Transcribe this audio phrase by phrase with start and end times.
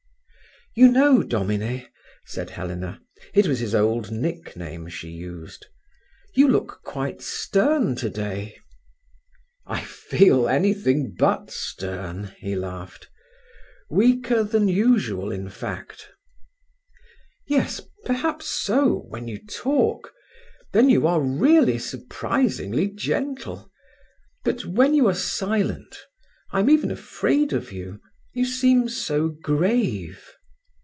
[0.73, 1.89] "You know, Domine,"
[2.23, 8.57] said Helena—it was his old nickname she used—"you look quite stern today."
[9.65, 13.09] "I feel anything but stern," he laughed.
[13.89, 16.07] "Weaker than usual, in fact."
[17.47, 20.13] "Yes, perhaps so, when you talk.
[20.71, 23.69] Then you are really surprisingly gentle.
[24.45, 25.97] But when you are silent,
[26.51, 30.33] I am even afraid of you—you seem so grave."